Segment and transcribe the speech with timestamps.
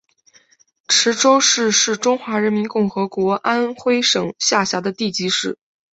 [0.87, 5.59] 池州市是中华人民共和国安徽省下辖的地级市。